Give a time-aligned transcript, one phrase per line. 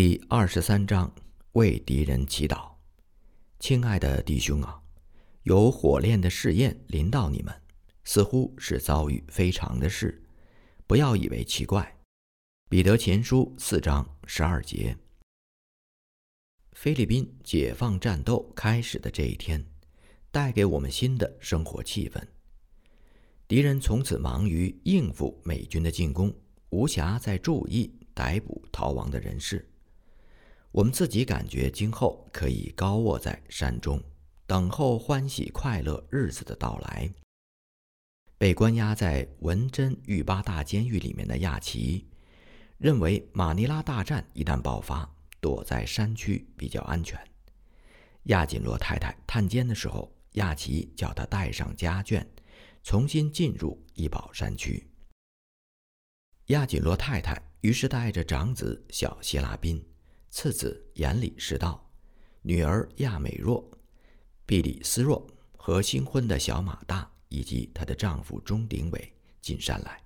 [0.00, 1.12] 第二十三章
[1.54, 2.70] 为敌人祈祷。
[3.58, 4.80] 亲爱的弟兄啊，
[5.42, 7.52] 有火炼的试验临到你们，
[8.04, 10.22] 似乎是遭遇非常的事，
[10.86, 11.98] 不要以为奇怪。
[12.68, 14.96] 彼得前书四章十二节。
[16.74, 19.66] 菲律宾解放战斗开始的这一天，
[20.30, 22.22] 带给我们新的生活气氛。
[23.48, 26.32] 敌人从此忙于应付美军的进攻，
[26.70, 29.68] 无暇再注意逮捕逃亡的人士。
[30.70, 34.02] 我们自己感觉今后可以高卧在山中，
[34.46, 37.10] 等候欢喜快乐日子的到来。
[38.36, 42.06] 被关押在文珍狱巴大监狱里面的亚奇，
[42.76, 47.18] 认为马尼拉大战一旦爆发，躲在山区比较安全。
[48.24, 52.24] 亚锦罗太太探监的时候，亚奇叫他带上家眷，
[52.84, 54.86] 重新进入伊保山区。
[56.48, 59.82] 亚锦罗太太于是带着长子小希拉宾。
[60.30, 61.90] 次子严里士道，
[62.42, 63.66] 女儿亚美若、
[64.44, 70.02] 毕里斯若和新婚的小马大以及她的丈夫钟鼎伟进山来。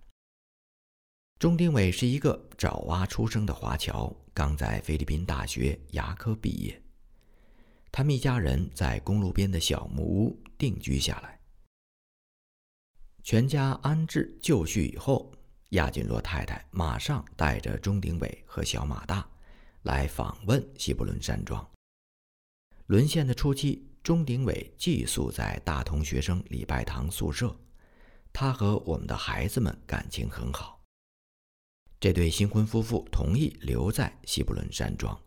[1.39, 6.81] 钟鼎伟是一个爪哇出生的华侨，刚在菲律宾大学牙科毕业。
[7.91, 11.39] 他们一家人在公路边的小木屋定居下来。
[13.25, 15.33] 全家安置就绪以后，
[15.71, 19.29] 亚锦罗太太马上带着钟鼎伟和小马大。
[19.83, 21.69] 来访问西伯伦山庄。
[22.87, 27.57] 沦陷的初期，钟鼎伟寄宿在大同学生礼拜堂宿舍，
[28.33, 30.81] 他和我们的孩子们感情很好。
[31.99, 35.19] 这对新婚夫妇同意留在西伯伦山庄。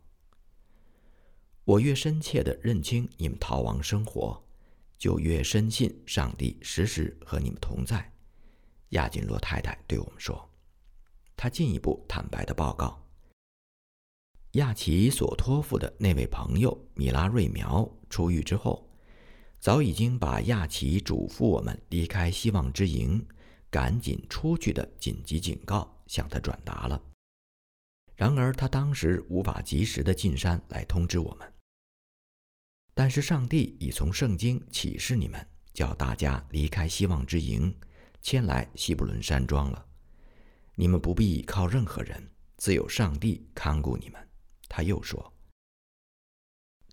[1.64, 4.42] 我越深切地认清你们逃亡生活，
[4.98, 8.14] 就越深信上帝时时和你们同在。
[8.90, 10.50] 亚锦罗太太对我们说，
[11.36, 13.05] 她进一步坦白地报告。
[14.56, 18.90] 亚奇所托付的那位朋友米拉瑞苗出狱之后，
[19.60, 23.26] 早已经把亚奇嘱咐我们离开希望之营、
[23.70, 27.02] 赶紧出去的紧急警告向他转达了。
[28.16, 31.54] 然而他当时无法及时的进山来通知我们。
[32.94, 37.76] 但是上帝已从圣经启示你们，叫大家离开希望之营，
[38.22, 39.86] 迁来希伯伦山庄了。
[40.76, 44.25] 你们不必靠任何人，自有上帝看顾你们。
[44.76, 45.34] 他又说：“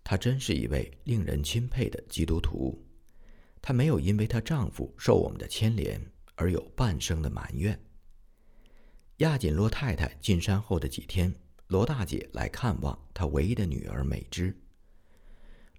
[0.05, 2.81] 她真是一位令人钦佩的基督徒，
[3.61, 6.01] 她没有因为她丈夫受我们的牵连
[6.35, 7.77] 而有半生的埋怨。”
[9.19, 11.35] 亚锦罗太太进山后的几天，
[11.67, 14.57] 罗大姐来看望她唯一的女儿美芝。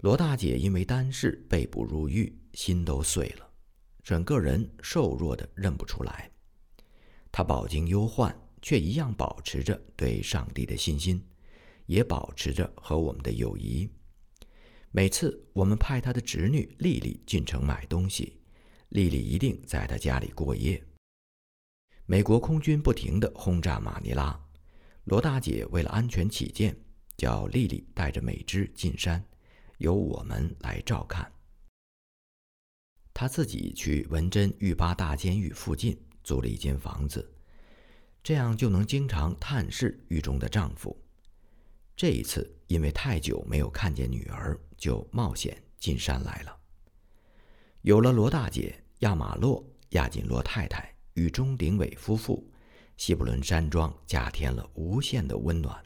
[0.01, 3.51] 罗大姐因为单事被捕入狱，心都碎了，
[4.03, 6.31] 整个人瘦弱的认不出来。
[7.33, 11.27] 她饱经忧患，却一样保持着对上帝的信心。
[11.87, 13.89] 也保持着和我们的友谊。
[14.91, 18.41] 每次我们派他的侄女丽丽进城买东西，
[18.91, 20.83] 丽丽一定在他家里过夜。
[22.07, 24.39] 美国空军不停地轰炸马尼拉，
[25.05, 26.77] 罗大姐为了安全起见，
[27.17, 29.25] 叫丽丽带着美芝进山，
[29.79, 31.33] 由我们来照看。
[33.13, 37.35] 她自己去文珍狱巴大监狱附近租了一间房子，
[38.23, 41.04] 这样就能经常探视狱中的丈夫。
[41.97, 46.57] 这一次，因为太久没有看见女儿，就冒险进山来了。
[47.83, 52.51] 有了罗大姐、亚马洛、亚锦罗太太与钟鼎伟夫妇，
[52.97, 55.81] 西布伦山庄加添了无限的温暖。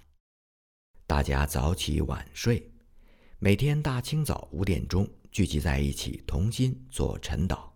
[1.07, 2.71] 大家早起晚睡，
[3.39, 7.71] 每天大清早五点钟聚集在一起，同心做晨祷；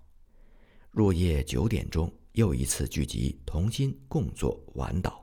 [0.90, 5.21] 入夜九点钟又一次聚集，同心共做晚祷。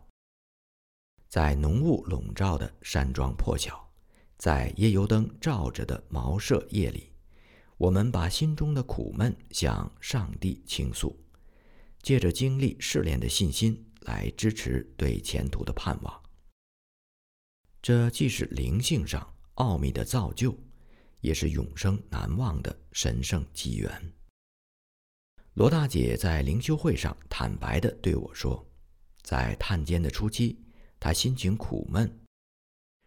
[1.29, 3.87] 在浓雾笼罩的山庄破晓，
[4.39, 7.13] 在夜油灯照着的茅舍夜里，
[7.77, 11.15] 我们把心中的苦闷向上帝倾诉，
[12.01, 16.21] 借着经历试炼的信心来支持对前途的盼望。
[17.79, 20.57] 这既是灵性上奥秘的造就，
[21.21, 24.13] 也是永生难忘的神圣机缘。
[25.53, 28.67] 罗大姐在灵修会上坦白地对我说，
[29.21, 30.59] 在探监的初期。
[30.99, 32.11] 他心情苦闷。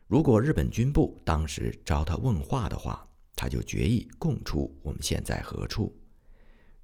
[0.06, 5.94] 如果日本军部当时招他问话的话，他就决意供出我们现在何处。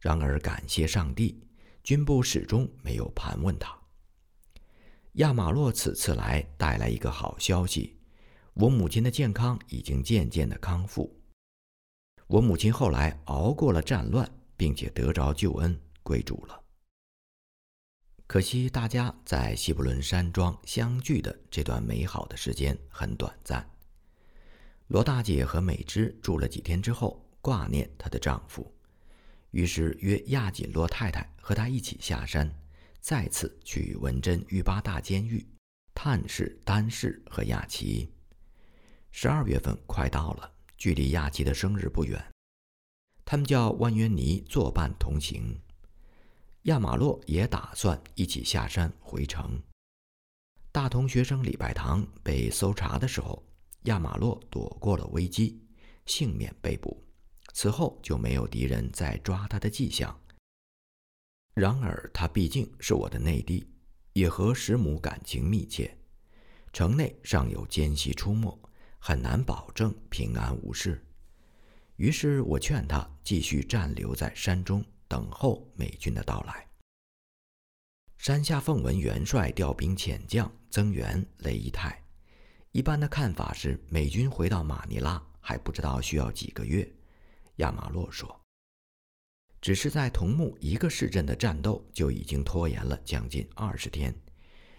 [0.00, 1.42] 然而感谢上帝，
[1.82, 3.76] 军部始终没有盘问他。
[5.14, 7.98] 亚马洛此次来带来一个好消息：
[8.54, 11.14] 我母亲的健康已经渐渐的康复。
[12.26, 16.62] 我母亲后来熬过了战乱，并且得着救恩，归主了。
[18.28, 23.66] 可惜大家在西布伦山庄相聚的这段美好的时间很短暂。
[24.88, 28.70] 罗大姐和美芝住了几天之后，挂念她的丈夫，
[29.50, 32.54] 于是约亚锦洛太太和她一起下山，
[33.00, 35.46] 再次去文贞狱八大监狱
[35.94, 38.12] 探视丹氏和亚奇。
[39.10, 42.22] 十二月份快到了，距离亚奇的生日不远，
[43.24, 45.58] 他们叫万渊尼作伴同行。
[46.68, 49.58] 亚马洛也打算一起下山回城。
[50.70, 53.42] 大同学生李拜堂被搜查的时候，
[53.84, 55.58] 亚马洛躲过了危机，
[56.04, 57.02] 幸免被捕。
[57.54, 60.14] 此后就没有敌人再抓他的迹象。
[61.54, 63.66] 然而他毕竟是我的内弟，
[64.12, 65.96] 也和石母感情密切，
[66.74, 68.60] 城内尚有奸细出没，
[68.98, 71.02] 很难保证平安无事。
[71.96, 74.84] 于是我劝他继续暂留在山中。
[75.08, 76.66] 等候美军的到来。
[78.18, 82.02] 山下奉文元帅调兵遣将增援雷伊泰。
[82.72, 86.88] 一般的看法是，美军回到马尼拉还不知道需要几个月。
[87.56, 88.40] 亚马洛说
[89.60, 94.14] ：“只是在同木一个市镇的战斗就已经拖延了将近二十天。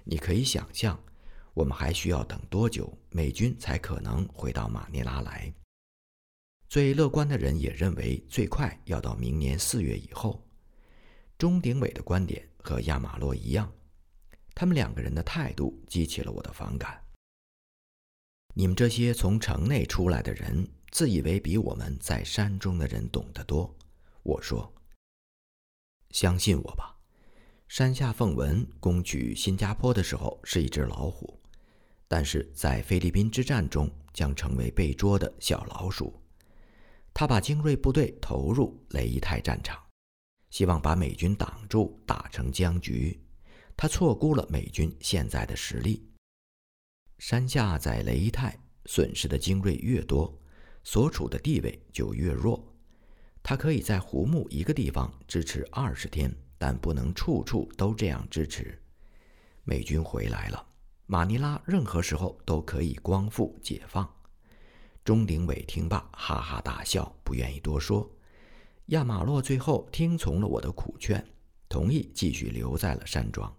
[0.03, 1.01] 你可以想象，
[1.53, 5.53] 我们还需要等多久，美军才可能回到马尼拉来？”
[6.69, 10.45] 最乐观的人也认为，最快要到明年四月以后。
[11.35, 13.73] 钟鼎伟的观点和亚马洛一样，
[14.53, 17.03] 他们两个人的态度激起了我的反感。
[18.53, 23.75] 你们这些从城内出来的人，自以为比我们在山中的人懂得多。
[24.21, 24.71] 我说
[26.11, 26.95] ：“相信我吧，
[27.67, 31.41] 山下奉文攻取新加坡的时候是一只老虎，
[32.07, 36.13] 但是在菲律宾之战中将成为被捉的小老鼠。”
[37.13, 39.77] 他把精锐部队投入雷伊泰战场，
[40.49, 43.19] 希望把美军挡住，打成僵局。
[43.75, 46.05] 他错估了美军现在的实力。
[47.17, 50.37] 山下在雷伊泰损失的精锐越多，
[50.83, 52.65] 所处的地位就越弱。
[53.41, 58.81] 他可以在胡木一个地方支持二十天，但不能处处都这样支持。
[59.63, 60.65] 美军回来了，
[61.05, 64.09] 马尼拉任何时候都可以光复解放。
[65.03, 68.09] 钟鼎伟听罢，哈哈大笑，不愿意多说。
[68.87, 71.23] 亚马洛最后听从了我的苦劝，
[71.67, 73.51] 同意继续留在了山庄。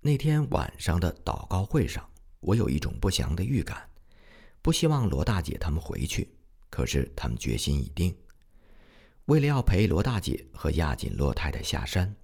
[0.00, 2.08] 那天晚上的祷告会上，
[2.40, 3.88] 我有一种不祥的预感，
[4.60, 6.28] 不希望罗大姐他们回去。
[6.70, 8.16] 可是他们决心已定，
[9.26, 12.16] 为了要陪罗大姐和亚锦洛太太下山，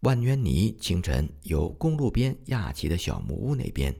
[0.00, 3.92] 万渊尼清晨由公路边亚奇的小木屋那边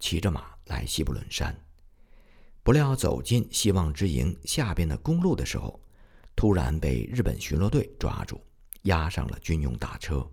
[0.00, 1.63] 骑着马来西布伦山。
[2.64, 5.78] 不料走进希望之营下边的公路的时候，
[6.34, 8.40] 突然被日本巡逻队抓住，
[8.84, 10.26] 押上了军用大车。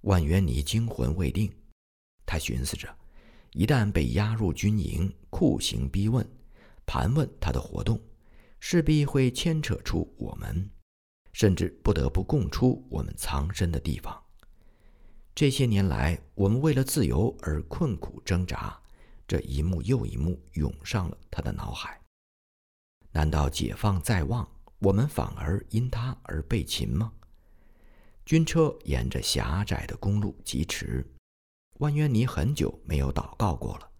[0.00, 1.48] 万源尼惊魂未定，
[2.26, 2.92] 他寻思着，
[3.52, 6.28] 一旦被押入军营，酷刑逼问、
[6.84, 8.00] 盘问他的活动，
[8.58, 10.68] 势必会牵扯出我们，
[11.32, 14.20] 甚至不得不供出我们藏身的地方。
[15.36, 18.76] 这些年来，我们为了自由而困苦挣扎。
[19.28, 22.00] 这一幕又一幕涌上了他的脑海。
[23.12, 24.48] 难道解放在望，
[24.78, 27.12] 我们反而因他而被擒吗？
[28.24, 31.06] 军车沿着狭窄的公路疾驰。
[31.78, 33.90] 万渊尼很久没有祷告过了，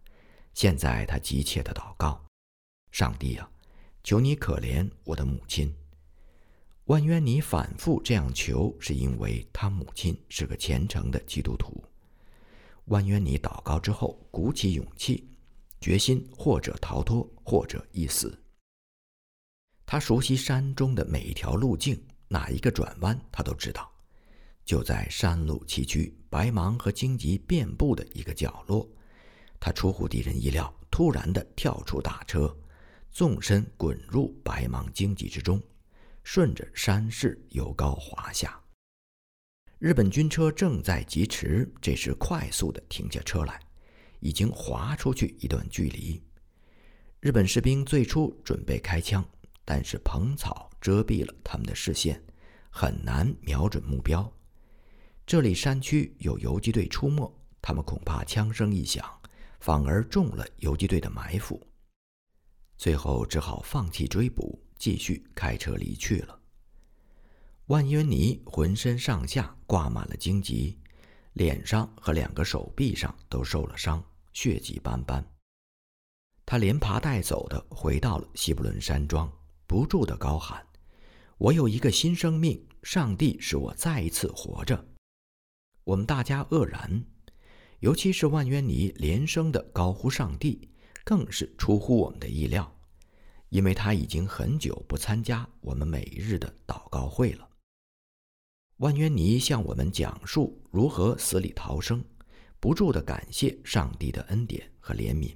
[0.55, 2.25] 现在他急切的祷告
[2.91, 3.49] ：“上帝啊，
[4.03, 5.73] 求你可怜我的母亲。”
[6.87, 11.85] 万渊尼反复这样求，是因为他母亲是个虔诚的基督徒。
[12.89, 15.29] 万渊尼祷告之后，鼓起勇气，
[15.81, 18.39] 决心或者逃脱，或者一死。
[19.87, 23.91] 他熟悉山中的每一条路径，哪一个转弯他都知道。
[24.65, 28.87] 就在山路崎岖、白芒和荆棘遍布的一个角落，
[29.59, 32.55] 他出乎敌人意料，突然的跳出大车，
[33.11, 35.59] 纵身滚入白芒荆棘之中，
[36.23, 38.61] 顺着山势由高滑下。
[39.79, 43.61] 日本军车正在疾驰，这时快速的停下车来，
[44.19, 46.21] 已经滑出去一段距离。
[47.21, 49.25] 日本士兵最初准备开枪，
[49.65, 52.21] 但是蓬草遮蔽了他们的视线，
[52.71, 54.29] 很难瞄准目标。
[55.25, 57.33] 这里山区有游击队出没，
[57.63, 59.05] 他们恐怕枪声一响，
[59.61, 61.65] 反而中了游击队的埋伏。
[62.77, 66.38] 最后只好放弃追捕，继续开车离去了。
[67.69, 70.79] 万渊尼浑身上下挂满了荆棘，
[71.35, 75.23] 脸上和两个手臂上都受了伤，血迹斑斑。
[76.47, 79.31] 他连爬带走的回到了西布伦山庄，
[79.67, 80.67] 不住的高喊
[81.37, 84.89] ：“我有一个新生命，上帝使我再一次活着。”
[85.85, 87.05] 我们大家愕然，
[87.81, 90.71] 尤其是万渊尼连声的高呼上帝，
[91.05, 92.75] 更是出乎我们的意料，
[93.51, 97.47] 因为他已经很久不参加我们每日的祷告会了。
[98.79, 102.05] 万渊尼向我们讲述如何死里逃生，
[102.61, 105.35] 不住的感谢上帝的恩典和怜悯，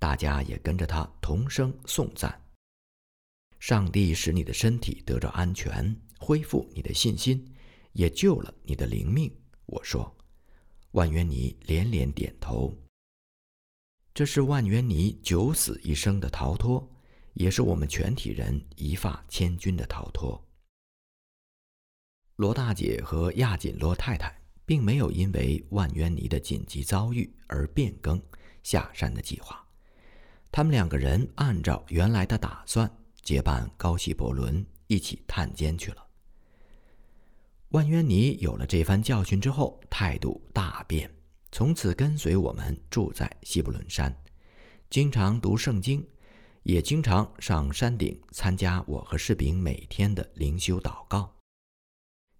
[0.00, 2.36] 大家也跟着他同声颂赞。
[3.60, 7.48] 上帝使你的身体得着安全，恢复你的信心，
[7.92, 9.32] 也救了你的灵命。
[9.66, 10.12] 我说，
[10.92, 12.76] 万渊尼连连点头。
[14.12, 16.90] 这是万渊尼九死一生的逃脱，
[17.34, 20.44] 也是我们全体人一发千钧的逃脱。
[22.38, 24.32] 罗大姐和亚锦罗太太
[24.64, 28.22] 并没有因为万渊尼的紧急遭遇而变更
[28.62, 29.60] 下山的计划，
[30.52, 32.88] 他们两个人按照原来的打算。
[33.24, 36.06] 结伴高希伯伦一起探监去了。
[37.70, 41.12] 万渊尼有了这番教训之后，态度大变，
[41.50, 44.16] 从此跟随我们住在希伯伦山，
[44.88, 46.06] 经常读圣经，
[46.62, 51.37] 也经常上山顶参加我和士兵每天的灵修祷告。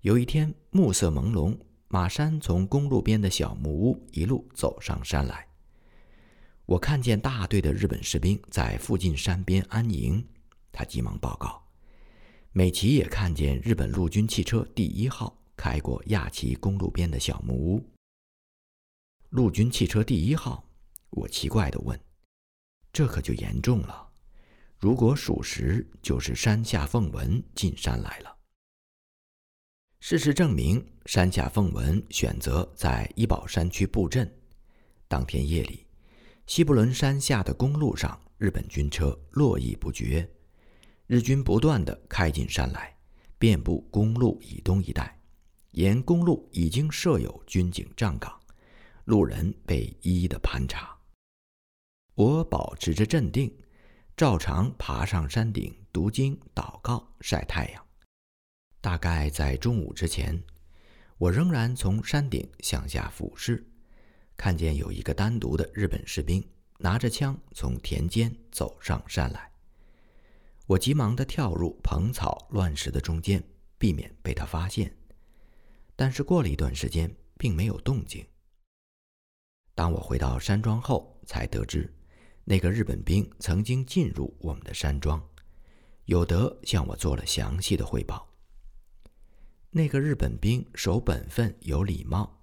[0.02, 5.44] 有一天，暮色朦胧，马山从公路边的小木屋一路走上山来，
[6.66, 10.24] 我看见大队的日本士兵在附近山边安营。
[10.70, 11.60] 他急忙报告，
[12.52, 17.84] 美琪也看见日本陆军汽车第一号开过亚旗公路边的小木屋。
[19.30, 20.64] 陆军汽车第一号，
[21.10, 21.98] 我奇怪地问
[22.92, 24.08] ：“这可就严重了。
[24.78, 28.32] 如果属实，就是山下奉文进山来了。”
[30.00, 34.32] 事实证明，山下奉文选择在伊保山区布阵。
[35.08, 35.84] 当天夜里，
[36.46, 40.26] 西布伦山下的公路上，日本军车络绎不绝。
[41.08, 42.96] 日军不断地开进山来，
[43.38, 45.20] 遍布公路以东一带，
[45.72, 48.32] 沿公路已经设有军警站岗，
[49.04, 50.96] 路人被一一的盘查。
[52.14, 53.52] 我保持着镇定，
[54.16, 57.87] 照常爬上山顶读经、祷告、晒太阳。
[58.88, 60.42] 大概在中午之前，
[61.18, 63.62] 我仍然从山顶向下俯视，
[64.34, 66.42] 看见有一个单独的日本士兵
[66.78, 69.52] 拿着枪从田间走上山来。
[70.64, 73.44] 我急忙地跳入蓬草乱石的中间，
[73.76, 74.90] 避免被他发现。
[75.94, 78.26] 但是过了一段时间，并没有动静。
[79.74, 81.94] 当我回到山庄后，才得知
[82.42, 85.22] 那个日本兵曾经进入我们的山庄，
[86.06, 88.26] 有德向我做了详细的汇报。
[89.70, 92.42] 那个日本兵守本分、有礼貌，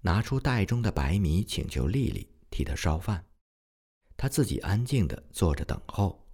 [0.00, 3.22] 拿出袋中的白米请求丽丽替他烧饭，
[4.16, 6.26] 他自己安静地坐着等候。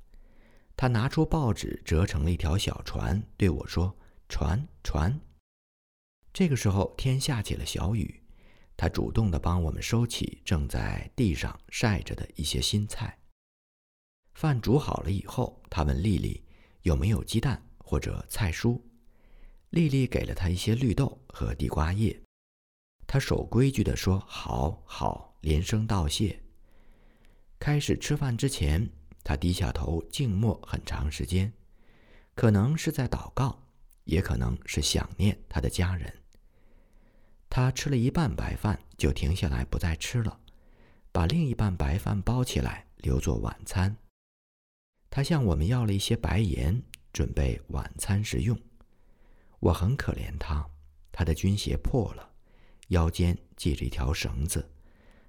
[0.76, 3.94] 他拿出报纸，折成了一条小船，对我说
[4.30, 5.20] ：“船，船。”
[6.32, 8.22] 这个时候天下起了小雨，
[8.76, 13.18] 他主动地帮我们收起正在地上晒着的一些新菜。
[14.34, 16.42] 饭煮好了以后，他问丽丽
[16.82, 18.80] 有没有鸡蛋或者菜蔬。
[19.70, 22.20] 丽丽给了他一些绿豆和地瓜叶。
[23.06, 26.38] 他守规矩地说：“好，好。”连声道谢。
[27.58, 28.88] 开始吃饭之前。
[29.22, 31.52] 他低下头静默很长时间，
[32.34, 33.62] 可能是在祷告，
[34.04, 36.12] 也可能是想念他的家人。
[37.50, 40.40] 他吃了一半白饭，就停下来不再吃了，
[41.12, 43.94] 把另一半白饭包起来留作晚餐。
[45.10, 48.58] 他向我们要了一些白盐，准备晚餐时用。
[49.60, 50.66] 我很可怜他，
[51.12, 52.30] 他的军鞋破了，
[52.88, 54.66] 腰间系着一条绳子，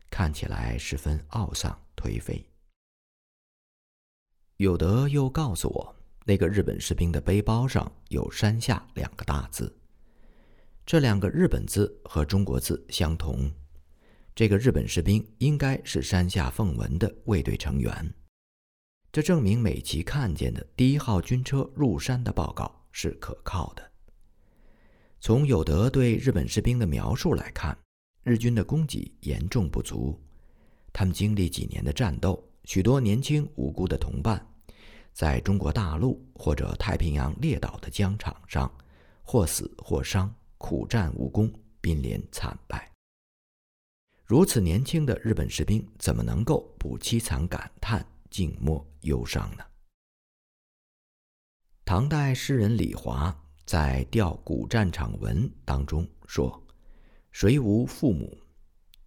[0.09, 2.45] 看起来十分懊丧颓废。
[4.55, 9.75] 有德又告诉我，那个日本士兵的背包上有“山下”两个大字。
[10.85, 13.51] 这两个日本字和中国字相同。
[14.33, 18.13] 这个日本士兵应该是山下奉文的卫队成员。
[19.11, 23.90] 这证明美琪看见的第一号军车入山的报告是可靠的。
[25.21, 27.77] 从有德对日本士兵的描述来看，
[28.23, 30.19] 日军的供给严重不足。
[30.91, 34.43] 他们经历几年的战斗，许多年轻无辜的同伴。
[35.13, 38.69] 在中国大陆或者太平洋列岛的疆场上，
[39.21, 42.91] 或死或伤，苦战无功，濒临惨败。
[44.25, 49.63] 如此年轻的日本士兵，怎么能够不凄惨感叹、静默忧伤呢？
[51.85, 53.37] 唐代诗人李华
[53.71, 56.61] 在《吊古战场文》当中说
[57.31, 58.37] ：“谁无父母，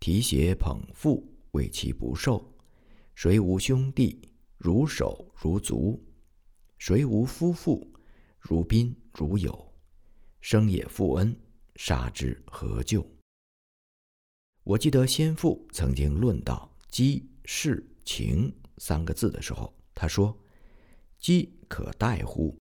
[0.00, 2.42] 提携捧腹，为其不受；
[3.14, 6.02] 谁无兄弟？”如手如足，
[6.78, 7.86] 谁无夫妇？
[8.40, 9.70] 如宾如友，
[10.40, 11.38] 生也负恩，
[11.76, 13.06] 杀之何咎？
[14.62, 20.34] 我记得先父曾经论到“机、事、情”三个字的时候，他说
[21.20, 22.56] ：“机可代乎？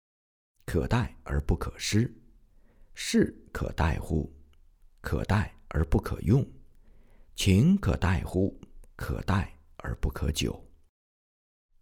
[0.72, 2.08] 可待而不可失；
[2.94, 4.32] 事可待乎？
[5.00, 6.44] 可待而不可用；
[7.34, 8.56] 情可待乎？
[8.94, 10.64] 可待而不可久。”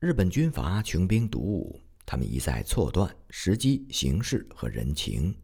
[0.00, 5.37] 日本军阀穷兵黩武，他们一再错断时机、形势和人情，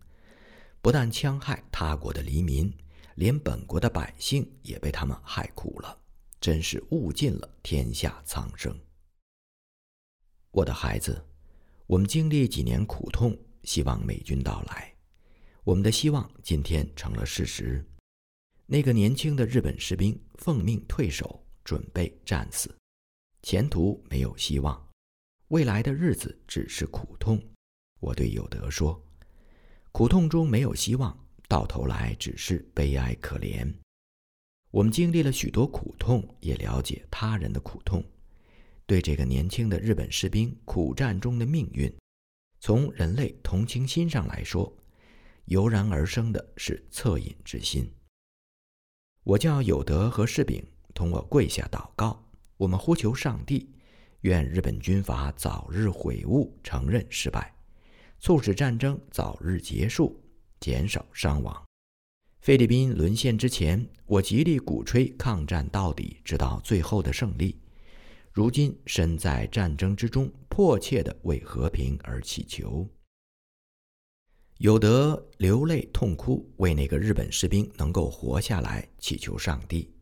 [0.80, 2.74] 不但戕害他国的黎民。
[3.16, 6.00] 连本国的百姓也被他们害苦了，
[6.40, 8.74] 真是误尽了天下苍生。
[10.50, 11.22] 我的孩子，
[11.86, 14.94] 我们经历几年苦痛，希望美军到来。
[15.64, 17.84] 我们的希望今天成了事实。
[18.66, 22.74] 那个年轻的日本士兵奉命退守，准备战死，
[23.42, 24.88] 前途没有希望，
[25.48, 27.38] 未来的日子只是苦痛。
[28.00, 29.02] 我对有德说
[29.92, 33.70] ：“苦痛中没有希望。”到头来只是悲哀可怜。
[34.70, 38.02] 我们经历了许多苦痛，也了解他人的苦痛。
[38.86, 41.92] 对这个年轻的日本士兵苦战中的命运，
[42.60, 44.76] 从人类同情心上来说，
[45.46, 47.90] 油然而生的是恻隐之心。
[49.22, 50.62] 我叫有德和士兵
[50.92, 52.22] 同我跪下祷告，
[52.56, 53.70] 我们呼求上帝，
[54.20, 57.54] 愿日本军阀早日悔悟，承认失败，
[58.20, 60.20] 促使战争早日结束。
[60.60, 61.62] 减少伤亡。
[62.40, 67.54] 菲律宾沦陷之前，我极力鼓吹抗战到底，直到最后的胜利。
[68.34, 72.84] 如今身在战争之中，迫切地为和平而祈求。
[74.58, 79.94] 有德流泪痛哭，为那个日本士兵能够活下来祈求上帝。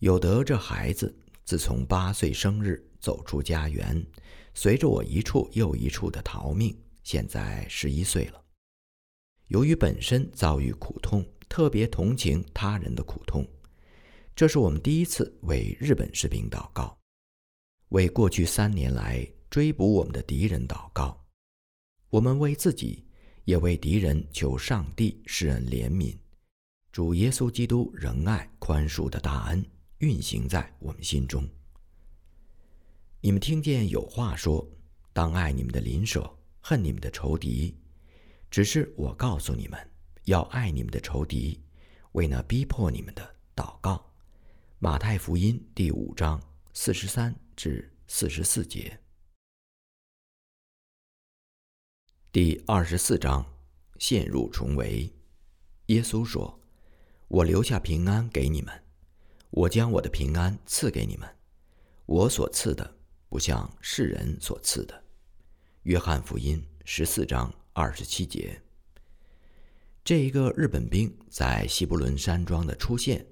[0.00, 4.04] 有德这孩子，自从八岁生日走出家园，
[4.52, 8.42] 随着我一处又一处的逃命，现在十一岁了。
[9.46, 13.46] 由于本身遭遇苦痛，特别同情他人的苦痛，
[14.34, 16.98] 这是我们第一次为日本士兵祷告，
[17.90, 21.20] 为过去三年来追捕我们的敌人祷告。
[22.08, 23.04] 我们为自己，
[23.44, 26.16] 也为敌人求上帝施恩怜悯。
[26.92, 29.64] 主耶稣基督仁爱宽恕的大恩
[29.98, 31.44] 运行在我们心中。
[33.20, 34.64] 你们听见有话说：
[35.12, 37.76] 当爱你们的邻舍，恨你们的仇敌。
[38.52, 39.78] 只是我告诉你们，
[40.26, 41.60] 要爱你们的仇敌，
[42.12, 44.04] 为那逼迫你们的祷告。
[44.78, 46.40] 马太福音第五章
[46.72, 48.98] 四十三至四十四节。
[52.32, 53.44] 第二十四章
[53.98, 55.12] 陷入重围。
[55.88, 56.58] 耶稣说
[57.28, 58.82] ：“我留下平安给你们，
[59.50, 61.28] 我将我的平安赐给你们。
[62.06, 62.96] 我所赐的，
[63.28, 65.04] 不像世人所赐的。”
[65.84, 67.54] 约翰福音十四章。
[67.74, 68.62] 二十七节，
[70.02, 73.26] 这一个日本兵在西伯伦山庄的出现，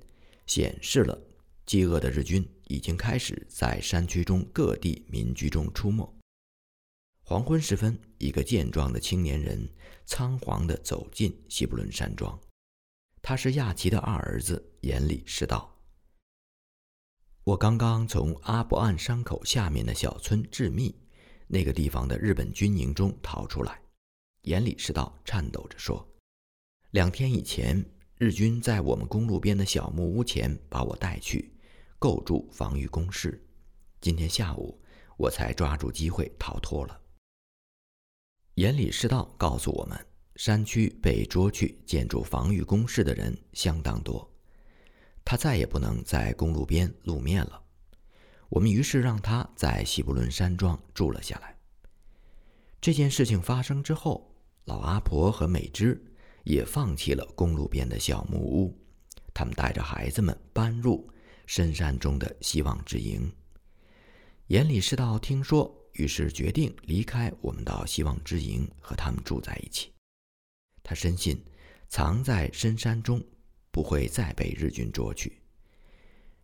[0.47, 1.19] 显示了
[1.65, 6.09] 饥饿的日军已经开始在山区中各地民居中出没。
[7.23, 9.69] 黄昏时分，一个健壮的青年人
[10.07, 12.39] 仓皇地走进西伯伦山庄，
[13.21, 15.75] 他是亚奇的二儿子严里士道。
[17.45, 20.95] 我刚刚从阿布岸山口下面的小村致密
[21.47, 23.81] 那个地方的日本军营中逃出来。
[24.43, 26.07] 严里士道颤抖着说
[26.93, 27.85] ：“两天以前，
[28.17, 31.53] 日军在我们公路边的小木屋前把我带去，
[31.99, 33.45] 构筑防御工事。
[34.01, 34.81] 今天下午，
[35.17, 37.01] 我才抓住机会逃脱了。”
[38.55, 39.99] 严理士道告诉我们，
[40.37, 44.29] 山区被捉去建筑防御工事的人相当多，
[45.25, 47.63] 他再也不能在公路边露面了。
[48.49, 51.57] 我们于是让他在西布伦山庄住了下来。
[52.81, 54.33] 这件事情发生之后，
[54.65, 56.01] 老阿婆和美芝
[56.45, 58.79] 也放弃了公路边的小木屋，
[59.35, 61.09] 他们带着孩子们搬入
[61.49, 63.27] 深山中的希望之营。
[64.49, 69.91] 严理士道听说，于是决定离开我们，到希望之营和他们住在一起。
[70.83, 71.43] 他深信，
[71.89, 73.25] 藏在深山中
[73.71, 75.41] 不会再被日军捉去。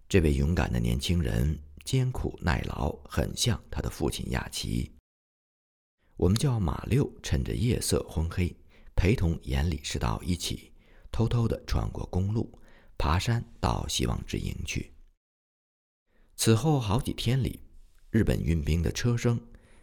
[0.09, 4.91] 这位勇敢的年轻人艰苦耐劳，很像他的父亲亚奇。
[6.17, 8.57] 我们叫马六，趁着夜色昏黑，
[8.97, 10.73] 陪同严理士道一起，
[11.13, 12.59] 偷偷地穿过公路，
[12.97, 14.94] 爬山到希望之营去。
[16.37, 17.61] 此后好几天里，
[18.11, 19.41] 日本运兵的车声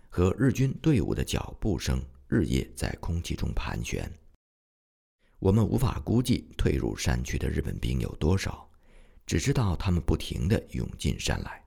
[0.10, 4.12] 和日军队伍的脚步声日夜在空气中盘旋。
[5.40, 8.70] 我们无法估计退入山区的日本兵有多少，
[9.26, 11.64] 只知道他们不停地涌进山来。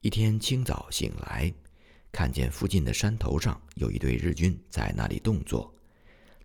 [0.00, 1.52] 一天清早醒来。
[2.12, 5.74] 看见附近的山头上有一队日军在那里动作，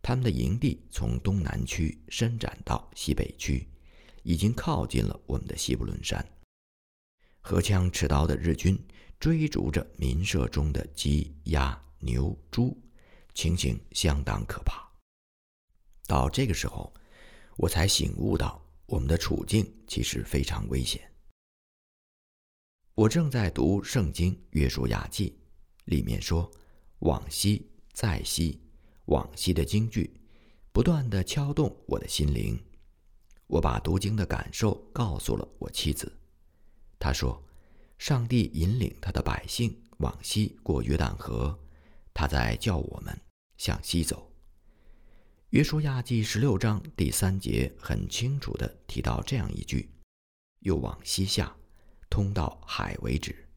[0.01, 3.67] 他们的营地从东南区伸展到西北区，
[4.23, 6.25] 已经靠近了我们的西部伦山。
[7.41, 8.77] 荷枪持刀的日军
[9.19, 12.77] 追逐着民舍中的鸡、鸭、牛、猪，
[13.33, 14.87] 情形相当可怕。
[16.05, 16.93] 到这个时候，
[17.57, 21.01] 我才醒悟到我们的处境其实非常危险。
[22.95, 25.29] 我正在读《圣经·约书亚记》，
[25.85, 26.49] 里面说
[26.99, 28.59] ：“往昔，在昔，
[29.05, 30.19] 往昔”的京剧，
[30.73, 32.61] 不断的敲动我的心灵。
[33.47, 36.11] 我把读经的感受告诉了我妻子。
[36.99, 37.41] 他说
[37.97, 41.57] ：“上帝引领他的百姓往西过约旦河，
[42.13, 43.17] 他在叫我们
[43.55, 44.29] 向西走。”
[45.51, 49.89] 约书亚记十六章第三节很清楚地提到这样一句
[50.59, 51.55] ：“又往西下，
[52.09, 53.47] 通到海为止。”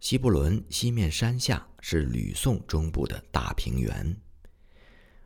[0.00, 4.16] 西布伦西面山下是吕宋中部的大平原，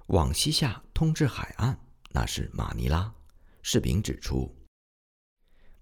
[0.09, 1.79] 往西下通至海岸，
[2.11, 3.15] 那是马尼拉。
[3.63, 4.53] 士兵指出。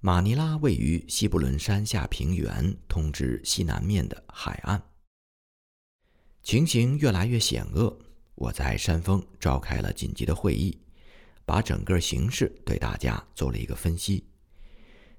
[0.02, 4.82] 马尼拉位于西布伦山下平原，通至西南面的海岸。
[6.42, 7.94] 情形越来越险恶，
[8.34, 10.80] 我在山峰召开了紧急的会议，
[11.44, 14.26] 把整个形势对大家做了一个分析。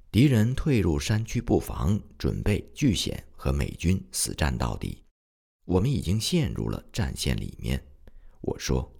[0.10, 5.06] 敌人退入山区布防，准备据险和美军死战到底。
[5.66, 7.80] 我们已经陷入了战线里面。
[8.42, 8.92] 我说，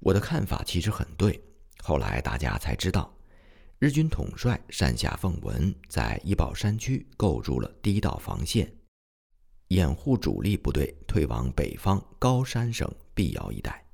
[0.00, 1.42] 我的看法其实很对。
[1.82, 3.17] 后来大家才知道。
[3.80, 8.68] 日军统帅山下奉文在伊保山区构筑了第一道防线，
[9.68, 13.86] 掩护主力部队退往北方高山省碧瑶一带，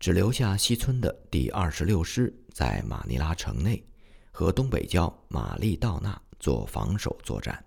[0.00, 3.86] 只留下西村的第二十六师在马尼拉城内
[4.32, 7.64] 和东北郊马利道纳做防守作战。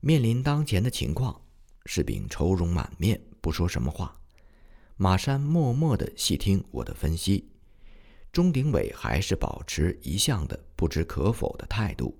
[0.00, 1.40] 面临当前的情况，
[1.86, 4.20] 士兵愁容满面，不说什么话。
[4.96, 7.49] 马山默默地细听我的分析。
[8.32, 12.16] 钟鼎伟还是保持一向的不知可否的态度。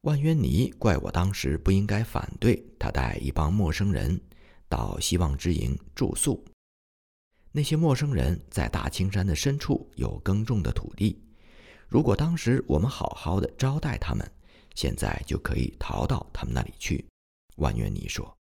[0.00, 4.20] 万渊尼怪我当时不应该反对他带一帮陌生人
[4.68, 6.44] 到希望之营住宿。
[7.52, 11.22] 那些陌生人在大青山的深处有耕种的土地，
[11.88, 14.28] 如果当时我们好好的招待他们，
[14.74, 17.06] 现在就可以逃到他们那里去。
[17.58, 18.36] 万渊尼说。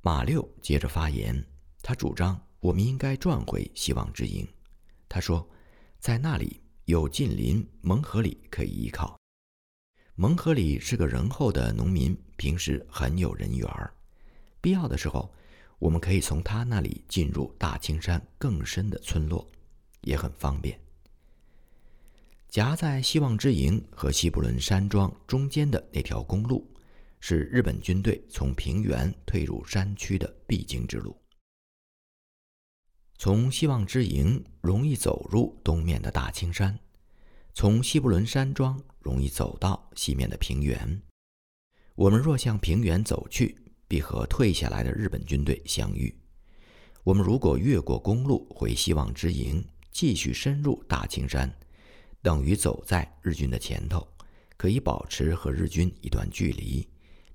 [0.00, 1.44] 马六接着发言，
[1.82, 4.46] 他主张我们应该转回希望之营。
[5.08, 5.44] 他说。
[6.06, 9.18] 在那里有近邻蒙河里可以依靠。
[10.14, 13.92] 蒙河里是个仁厚的农民，平时很有人缘儿。
[14.60, 15.34] 必要的时候，
[15.80, 19.50] 我们可以从他那里进入大青山更深的村落，
[20.02, 20.80] 也很方便。
[22.48, 26.72] 夹在希望之营和西布伦山庄中间的那条公路，
[27.18, 31.20] 是日本军队从平原退入山区的必经之路。
[33.18, 36.78] 从希望之营容易走入东面的大青山，
[37.54, 41.00] 从西布伦山庄容易走到西面的平原。
[41.94, 43.56] 我们若向平原走去，
[43.88, 46.14] 必和退下来的日本军队相遇。
[47.04, 51.50] 我们如果越过公路回希望之营，继续深入大青山，
[52.20, 54.06] 等于走在日军的前头，
[54.58, 56.86] 可以保持和日军一段距离，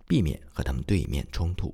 [0.08, 1.74] 避免和他们对面冲突。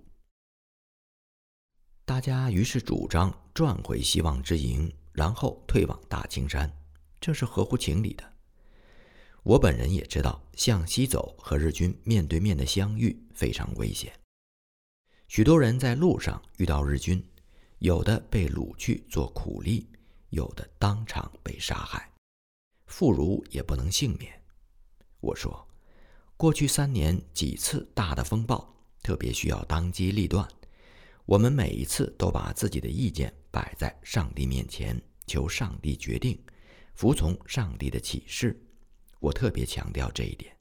[2.07, 6.71] 大家于是主张转回希望之营，然后退往大青山，
[7.19, 8.23] 这是合乎情理的。
[9.43, 14.13] 我本人也知道，向西走和日军面对面的相遇非常危险。
[15.27, 17.21] 许多人在路上遇到日军，
[17.79, 19.85] 有的被掳去做苦力，
[20.29, 22.09] 有的当场被杀害，
[22.85, 24.31] 妇孺也不能幸免。
[25.19, 25.67] 我说，
[26.37, 30.47] 过去三年几次大的风暴，特别需要当机立断。
[31.27, 36.41] 我们每一次都把自己的意见摆在上帝面前，求上帝决定，
[36.93, 38.57] 服从上帝的启示。
[39.19, 40.55] 我特别强调这一点。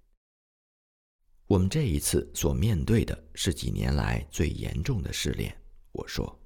[1.46, 5.56] 我们这一次所面对的是几年来最严重的试炼。
[5.92, 6.36] 我说，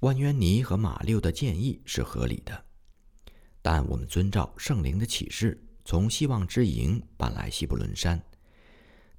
[0.00, 2.64] 万渊尼和马六的建议是合理的，
[3.62, 8.20] 但我们遵照圣灵的启示，从希望之营搬来西布伦山。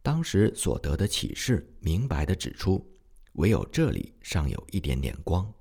[0.02, 2.86] 当时所得的启示，明白地指出。
[3.34, 5.52] 唯有这里尚有一点点光，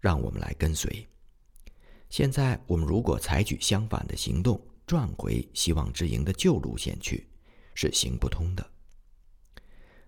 [0.00, 1.06] 让我们来跟随。
[2.08, 7.28] 现在我们如果采取相反的行动，转回希望之营的旧路线去，
[7.74, 8.70] 是行不通的。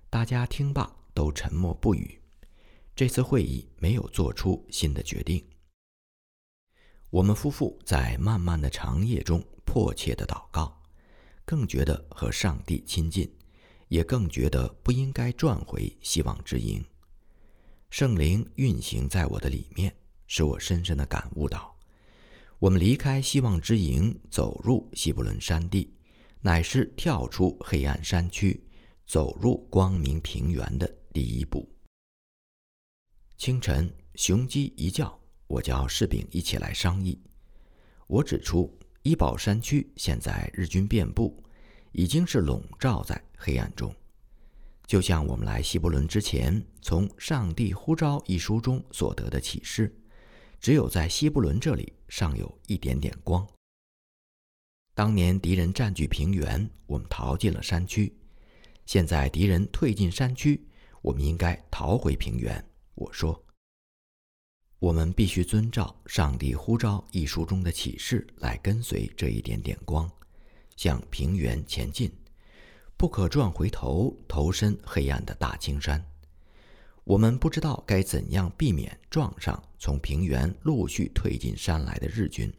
[0.09, 2.19] 大家听罢都沉默不语。
[2.97, 5.45] 这次会议没有做出新的决定。
[7.11, 10.81] 我们夫妇在漫漫的长夜中迫切的祷告，
[11.45, 13.31] 更觉得和上帝亲近，
[13.89, 16.85] 也更觉得不应该转回希望之营。
[17.91, 19.93] 圣灵运行在我的里面，
[20.29, 21.77] 使我深深的感悟到，
[22.61, 25.93] 我们离开希望之营，走入希伯伦山地，
[26.41, 28.65] 乃是跳出黑暗山区，
[29.07, 31.69] 走入光明平原的第一步。
[33.37, 37.21] 清晨，雄鸡一叫，我叫士兵一起来商议。
[38.07, 38.73] 我指出，
[39.03, 41.43] 伊保山区现在日军遍布，
[41.91, 43.93] 已经是笼罩在黑暗中，
[44.91, 49.97] 就像我们来西伯伦之前从《上帝呼召》一书中所得的启示。
[50.59, 53.47] 只有在西伯伦这里尚有一点点光。
[54.93, 58.13] 当年敌人占据平原，我们逃进了山区；
[58.85, 60.67] 现在敌人退进山区，
[61.03, 62.61] 我们应该逃回平原。
[62.97, 63.41] 我说，
[64.81, 70.11] 我们必须遵照《上帝呼召》一书中的启示来跟随这一点点光，
[70.75, 72.13] 向平原前进，
[73.01, 76.05] 不可转回头，投身黑暗的大青山。
[77.03, 82.53] 我们不知道该怎样避免撞上从平原陆续退进山来的日军，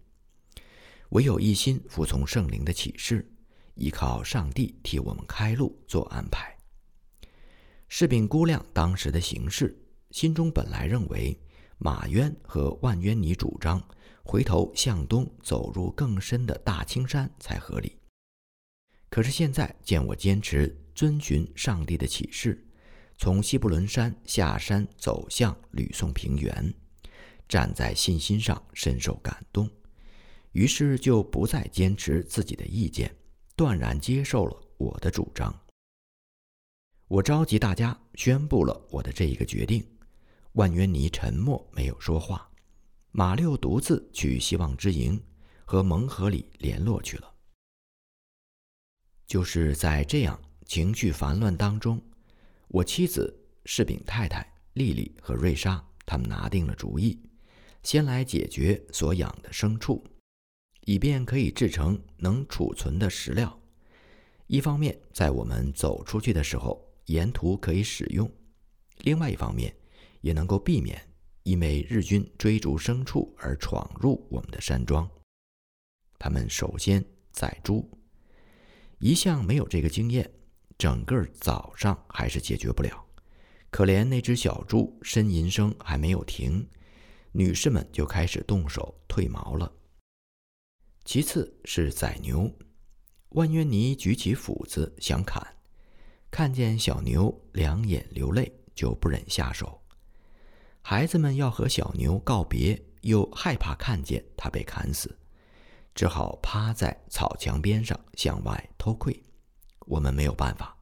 [1.10, 3.32] 唯有一心服从圣灵的启示，
[3.76, 6.58] 依靠上帝替我们开路做安排。
[7.88, 11.40] 士兵估量当时的形势，心中本来认为
[11.78, 13.80] 马渊和万渊尼主张
[14.24, 18.01] 回头向东走入更深的大青山才合理。
[19.12, 22.66] 可是现在见我坚持遵循上帝的启示。
[23.18, 26.74] 从西布伦山下山走向吕宋平原，
[27.48, 29.70] 站在信心上深受感动，
[30.54, 33.16] 于是就不再坚持自己的意见，
[33.56, 35.54] 断然接受了我的主张。
[37.08, 39.86] 我召集大家宣布了我的这一个决定。
[40.54, 42.50] 万渊尼沉默没有说话，
[43.12, 45.22] 马六独自去希望之营
[45.64, 47.31] 和蒙河里联络去了。
[49.32, 52.02] 就是在这样情绪烦乱当中。
[52.68, 57.18] 我妻子、柿饼太太、丽丽和瑞莎，他们拿定了主意，
[57.82, 60.04] 先来解决所养的牲畜，
[60.82, 63.58] 以便可以制成能储存的食料。
[64.48, 68.28] 一方面，在我们走出去的时候，沿途可以使用；
[69.04, 69.74] 另外一方面，
[70.20, 71.02] 也能够避免
[71.44, 75.10] 因为日军追逐牲畜而闯入我们的山庄。
[76.20, 77.90] 他们首先宰猪，
[79.02, 80.32] 一向没有这个经验。
[80.78, 83.06] 整个早上还是解决不了，
[83.70, 86.68] 可怜那只小猪呻吟声还没有停，
[87.32, 89.72] 女士们就开始动手褪毛了。
[91.06, 92.52] 其次是宰牛，
[93.30, 95.46] 万渊尼举起斧子想砍，
[96.32, 99.80] 看见小牛两眼流泪，就不忍下手。
[100.82, 105.16] 孩子们要和小牛告别，又害怕看见它被砍死，
[105.94, 109.24] 只好趴在草墙边上向外偷窥。
[109.88, 110.78] 我们没有办法，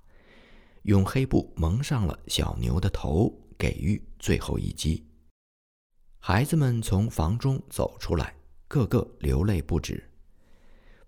[0.84, 5.06] 用黑布蒙上了小牛的头，给予最后一击。
[6.20, 8.36] 孩子们从房中走出来，
[8.68, 10.04] 个个流泪不止。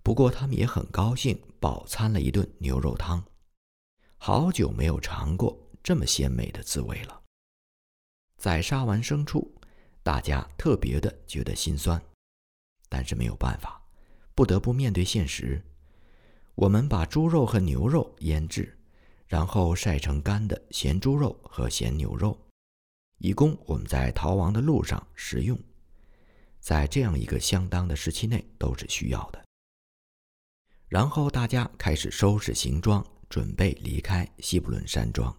[0.02, 3.22] 不过他们也很高兴，饱餐了一顿牛肉汤。
[4.16, 7.22] 好久没有尝过这么鲜美的滋味了。
[8.38, 9.52] 宰杀完牲畜，
[10.02, 12.02] 大家特别的觉得心酸，
[12.88, 13.81] 但是没有办法，
[14.34, 15.62] 不得不面对现实。
[16.54, 18.78] 我们把猪肉和牛肉腌制，
[19.26, 22.38] 然后晒成干的咸猪肉和咸牛肉，
[23.18, 25.58] 以供我们在逃亡的路上食用。
[26.60, 29.42] 在这样一个相当的时期内都是需要的。
[30.88, 35.34] 然后大家开始收拾行装，准备离开西布伦山庄。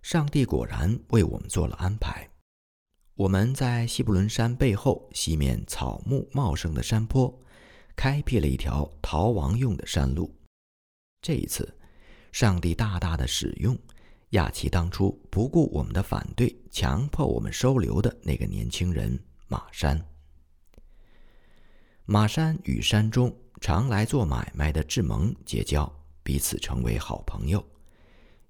[0.00, 2.30] 上帝果然为我们做了安排。
[3.14, 7.43] 我们在西布伦山背后西面草木茂盛的山坡。
[7.96, 10.34] 开辟了一条逃亡用的山路。
[11.20, 11.74] 这一次，
[12.32, 13.78] 上帝大大的使用
[14.30, 19.98] 亚奇当初不顾我们的反对，强迫我们收留的那个年轻人马山。
[22.04, 25.90] 马山与山中常来做买卖的志蒙结交，
[26.22, 27.64] 彼此成为好朋友。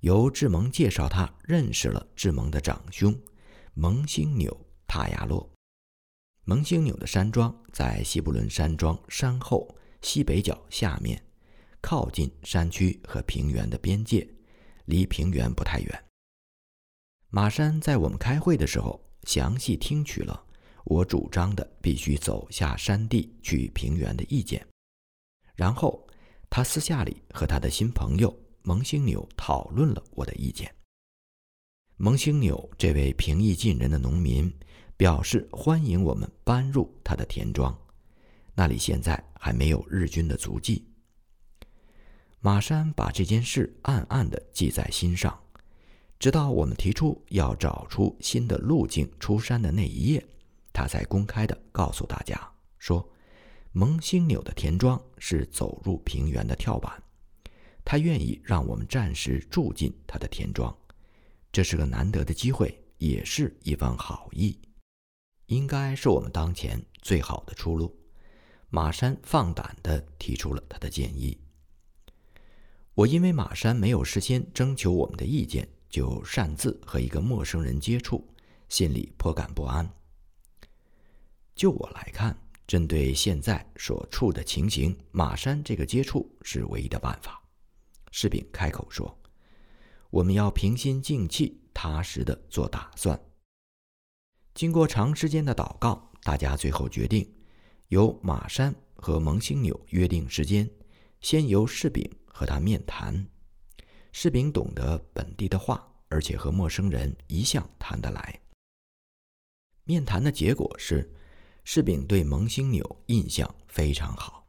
[0.00, 3.14] 由志蒙介绍，他认识了志蒙的长兄
[3.74, 4.54] 蒙星纽
[4.88, 5.53] 塔亚洛。
[6.46, 11.24] 蒙星纽的山庄在西布伦山庄山后西北角下面，
[11.80, 14.28] 靠近山区和平原的边界，
[14.84, 16.04] 离平原不太远。
[17.30, 20.44] 马山在我们开会的时候，详细听取了
[20.84, 24.66] 我主张的必须走下山地去平原的意见，
[25.54, 26.06] 然后
[26.50, 30.70] 他私下里和他的新朋友蒙星纽讨论了我的意见。
[31.96, 34.54] 蒙星纽这位平易近人的农民。
[34.96, 37.76] 表示欢迎我们搬入他的田庄，
[38.54, 40.86] 那里现在还没有日军的足迹。
[42.40, 45.36] 马山把这件事暗暗地记在心上，
[46.18, 50.24] 直到我们提出要找出新的路径出山的那一夜，
[50.72, 52.38] 他才公开地告诉大家
[52.78, 53.06] 说
[53.72, 57.02] ：“蒙星纽的田庄是走入平原的跳板，
[57.84, 60.72] 他愿意让我们暂时住进他的田庄，
[61.50, 64.58] 这是个难得的机会，也是一番好意，
[65.46, 67.96] 应该是我们当前最好的出路。
[68.70, 71.38] 马山放胆地提出了他的建议。
[72.94, 78.26] 我因为马山没有事先征求我们的意见，就擅自和一个陌生人接触，
[78.68, 79.88] 心里颇感不安。
[81.54, 87.40] 就我来看，针对现在所处的情形，马山这个接触是唯一的办法。
[88.10, 89.16] 士兵开口说
[90.10, 93.20] ：“我们要平心静气、踏实的做打算。”
[94.54, 97.28] 经过长时间的祷告，大家最后决定。
[97.88, 100.68] 由马山和蒙星纽约定时间，
[101.20, 103.26] 先由士兵和他面谈。
[104.12, 108.40] 士兵懂得本地的话，而且和陌生人一向谈得来。
[109.82, 111.12] 面谈的结果是，
[111.64, 114.46] 士兵对蒙星纽印象非常好，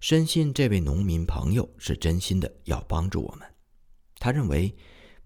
[0.00, 3.46] 深信这位农民朋友是真心的要帮助我们。
[4.20, 4.74] 他认为，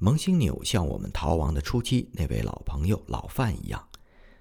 [0.05, 3.89] 蒙星纽像我们逃亡的初期那位老朋友老范一样。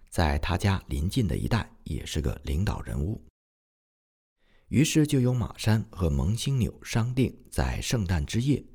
[0.10, 3.24] 在他家临近的一带，也是个领导人物。
[4.69, 8.65] 于是就由马山和蒙星纽商定，在圣诞之夜，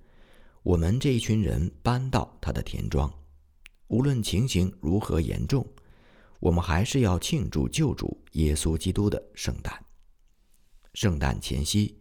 [0.62, 3.12] 我们这一群人搬到他的田庄。
[3.88, 5.66] 无论情形如何严重，
[6.38, 9.84] 我们还是要庆祝救主耶稣基督的圣诞。
[10.94, 11.98] 圣诞前夕，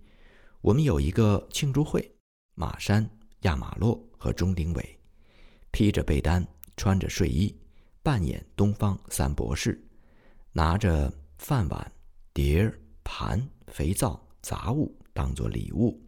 [0.61, 2.15] 我们有一个庆祝会。
[2.53, 3.09] 马山、
[3.41, 4.99] 亚马洛和钟鼎伟
[5.71, 6.47] 披着被单，
[6.77, 7.55] 穿着睡衣。
[8.03, 9.83] 扮演东方三博士，
[10.51, 11.91] 拿着饭碗、
[12.33, 15.99] 碟儿、盘、肥皂、杂物当做礼物，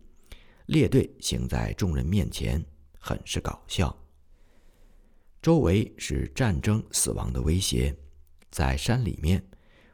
[0.68, 2.64] 列队行在众人面前，
[3.00, 3.98] 很是搞笑。
[5.42, 7.98] 周围是战争、死亡的威胁，
[8.52, 9.44] 在山里面，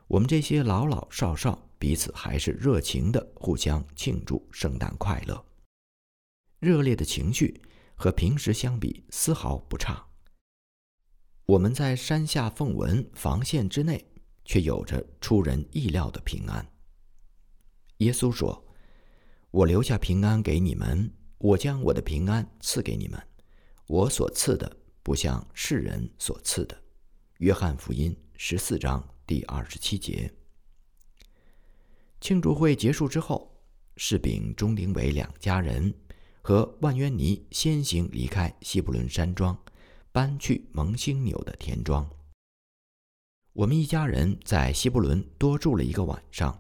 [0.08, 5.46] 我们这些老老少少彼此还是热情的互相庆祝圣诞快乐，
[6.60, 7.62] 热烈的情绪
[7.96, 10.06] 和平时相比丝毫不差。
[11.46, 14.06] 我们在山下凤纹防线之内，
[14.46, 16.66] 却有着出人意料的平安。
[17.98, 18.66] 耶稣说
[19.52, 23.22] ：“我留下平安给你们，我将我的平安赐给你们。
[23.88, 26.82] 我所赐的，不像世人所赐的。”
[27.40, 30.34] 约翰福音十四章第二十七节。
[32.22, 33.54] 庆祝会结束之后，
[33.98, 35.94] 士兵钟鼎伟两家人
[36.44, 39.58] 和万渊尼先行离开西布伦山庄。
[40.14, 42.08] 搬去蒙星纽的田庄。
[43.54, 46.56] 我们一家人在西布伦多住了一个晚上。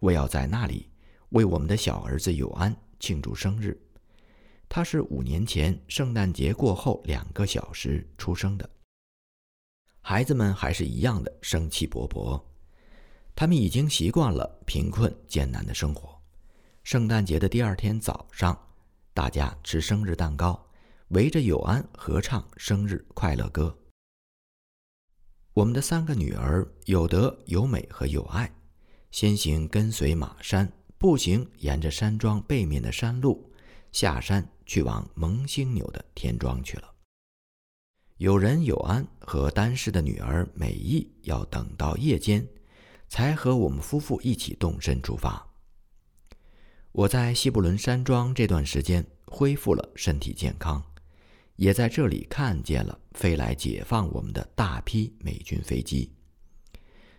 [0.00, 0.88] 我要在那里
[1.28, 3.78] 为我们的小儿子友安庆祝生日。
[4.70, 8.68] 他是五年前圣诞节过后两个小时出生的。
[10.00, 12.42] 孩子们还是一样的生气勃勃。
[13.36, 16.18] 他们已经习惯了贫困艰难的生活。
[16.84, 18.58] 圣诞节的第二天早上，
[19.14, 20.68] 大家吃生日蛋糕。
[21.08, 23.76] 围着友安合唱生日快乐歌。
[25.52, 28.50] 我们的三个女儿有德、有美和有爱，
[29.10, 33.52] 先行跟随马山步行，沿着山庄背面的山路
[33.90, 36.90] 下山，去往蒙星纽的田庄去了。
[38.16, 42.48] 有人友安和丹氏的女儿美意要等到夜间，
[43.08, 45.46] 才和我们夫妇一起动身出发。
[46.92, 50.82] 我在西布伦山庄这段时间恢复了身体健康。
[51.56, 56.10] 也在这里看见了飞来解放我们的大批美军飞机。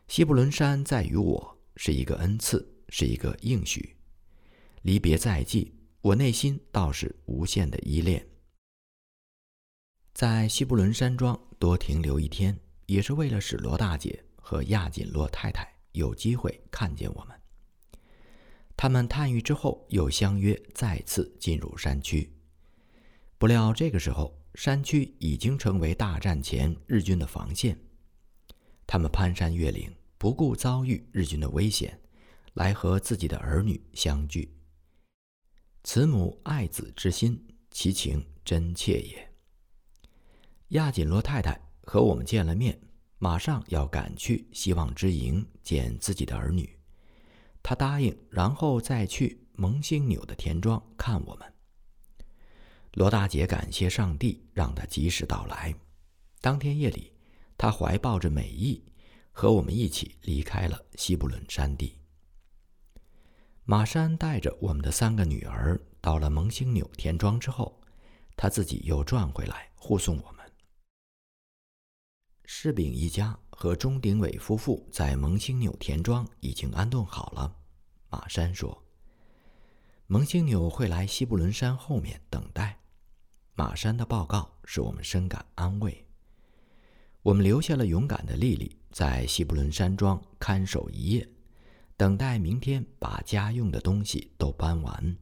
[0.08, 3.96] 西布伦山在于我是一个恩赐，是一个应许。
[4.82, 8.28] 离别在即，我内心倒是无限的依恋。
[10.14, 17.43] 在西布伦山庄多停留一天，也是为了使罗大姐和亚锦洛太太有机会看见我们。
[18.76, 22.32] 他们探狱之后，又相约再次进入山区。
[23.38, 27.78] 不料这个时候，山区已经成为大战前日军的防线。
[28.86, 32.00] 他们攀山越岭，不顾遭遇日军的危险，
[32.54, 34.54] 来和自己的儿女相聚。
[35.84, 39.30] 慈母爱子之心，其情真切也。
[40.70, 42.80] 亚锦罗太太和我们见了面，
[43.18, 46.78] 马上要赶去希望之营见自己的儿女。
[47.64, 51.54] 他答应，然后再去蒙星纽的田庄看我们。
[52.92, 55.74] 罗大姐感谢上帝，让她及时到来。
[56.42, 57.12] 当天夜里，
[57.58, 58.84] 她怀抱着美意，
[59.32, 61.98] 和我们一起离开了西布伦山地。
[63.64, 67.82] 马山带着我们的三个女儿到了蒙星纽田庄之后，
[68.36, 70.46] 他自己又转回来护送我们。
[72.44, 77.56] 士丙一家和钟鼎伟夫妇在蒙星纽田庄已经安顿好了。
[78.10, 78.84] 马山说
[80.08, 82.80] ：“蒙星纽会来西布伦山后面等待。”
[83.56, 86.06] 马山的报告使我们深感安慰。
[87.22, 91.30] 我们留下了勇敢的丽丽在西布伦山庄看守一夜，
[91.96, 95.18] 等待明天把家用的东西都搬完。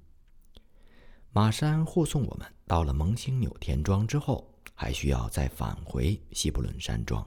[1.32, 4.48] 马山护送我们到了蒙星纽田庄之后。
[4.74, 7.24] 还需要再返回西布伦山庄。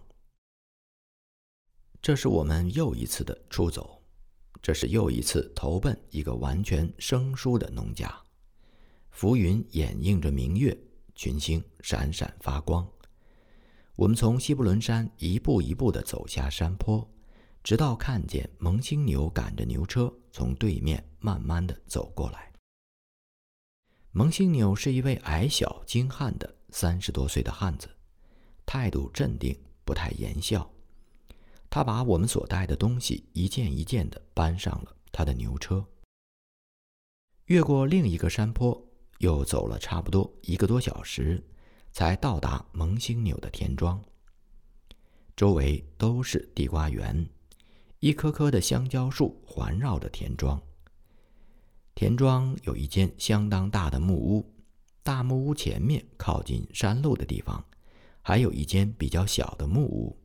[2.05, 3.99] 这是我们又一次的出走，
[4.61, 8.15] 这是又一次投奔一个完全生疏的农家。
[9.11, 10.79] 浮云掩映着明月，
[11.15, 12.87] 群星闪闪发光。
[13.97, 17.11] 我们从西布伦山一步一步的走下山坡，
[17.63, 22.53] 直到看见蒙星牛赶着牛车从对面慢慢的走过来。
[24.11, 26.55] 蒙星牛是一位矮小精悍的。
[26.69, 27.89] 三十多岁的汉子，
[28.67, 30.71] 态度镇定，不太言笑。
[31.75, 35.85] 他把我们所带的东西一件一件的搬上了他的牛车。
[37.47, 38.81] 越过另一个山坡，
[39.19, 41.45] 又走了差不多一个多小时，
[41.91, 44.01] 才到达蒙星纽的田庄。
[45.35, 47.29] 周围都是地瓜园，
[47.99, 50.63] 一棵棵的香蕉树环绕着田庄。
[51.97, 54.49] 田庄有一间相当大的木屋。
[55.03, 57.65] 大木屋前面靠近山路的地方，
[58.23, 60.17] 还有一间比较小的木屋。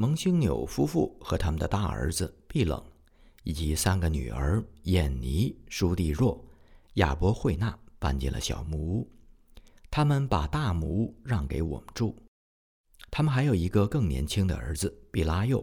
[0.00, 2.82] 蒙星纽夫妇和他们的大儿子毕冷，
[3.44, 6.42] 以及三个女儿燕妮、舒蒂若、
[6.94, 9.06] 亚伯惠娜搬进了小木屋。
[9.90, 12.16] 他们把大木屋让给我们住。
[13.10, 15.62] 他们还有一个更年轻的儿子毕拉佑，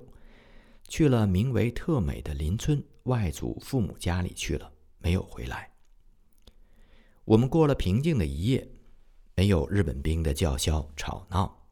[0.88, 5.68] 去了名为特美的邻村外祖父母家里去了，没有回来。
[7.26, 8.70] 我们过了平静的一夜，
[9.34, 11.67] 没有日本兵的叫嚣吵闹。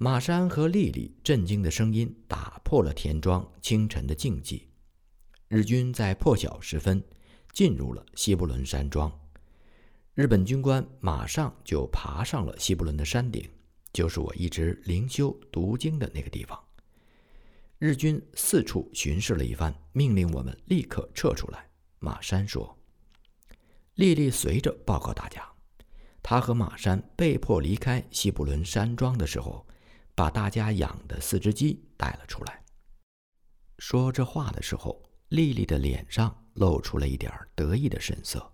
[0.00, 4.62] 马山和丽丽震惊的声音打破了田庄清晨的静寂。
[5.48, 7.02] 日军在破晓时分
[7.52, 9.10] 进入了西布伦山庄，
[10.14, 13.50] 日本军官马上就爬上了西布伦的山顶，
[13.92, 16.56] 就是我一直灵修读经的那个地方。
[17.78, 21.68] 日军四处巡视了一番，命令我们立刻撤出来。
[21.98, 22.78] 马山说。
[23.94, 25.42] 丽丽随着报告大家，
[26.22, 29.66] 他和马山被迫离开西布伦山庄的时候，
[30.18, 32.60] 把大家养的四只鸡带了出来。
[33.78, 38.52] 说这话的时候，丽丽的脸上露出了一点得意的神色。